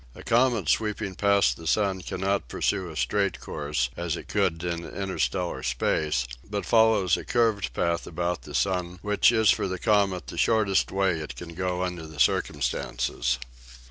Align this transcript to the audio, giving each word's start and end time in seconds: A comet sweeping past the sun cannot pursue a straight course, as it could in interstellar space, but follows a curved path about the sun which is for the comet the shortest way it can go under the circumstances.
A 0.15 0.23
comet 0.23 0.67
sweeping 0.67 1.13
past 1.13 1.57
the 1.57 1.67
sun 1.67 2.01
cannot 2.01 2.47
pursue 2.47 2.89
a 2.89 2.95
straight 2.95 3.39
course, 3.39 3.91
as 3.95 4.17
it 4.17 4.27
could 4.27 4.63
in 4.63 4.83
interstellar 4.83 5.61
space, 5.61 6.25
but 6.43 6.65
follows 6.65 7.17
a 7.17 7.23
curved 7.23 7.71
path 7.75 8.07
about 8.07 8.41
the 8.41 8.55
sun 8.55 8.97
which 9.03 9.31
is 9.31 9.51
for 9.51 9.67
the 9.67 9.77
comet 9.77 10.25
the 10.25 10.39
shortest 10.39 10.91
way 10.91 11.19
it 11.19 11.35
can 11.35 11.53
go 11.53 11.83
under 11.83 12.07
the 12.07 12.19
circumstances. 12.19 13.37